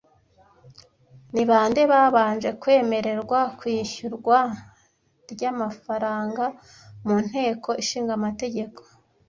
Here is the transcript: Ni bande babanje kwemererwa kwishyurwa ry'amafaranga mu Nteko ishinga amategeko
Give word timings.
Ni 1.33 1.43
bande 1.49 1.81
babanje 1.91 2.49
kwemererwa 2.61 3.39
kwishyurwa 3.59 4.37
ry'amafaranga 5.31 6.45
mu 7.05 7.15
Nteko 7.25 7.69
ishinga 7.81 8.11
amategeko 8.19 8.79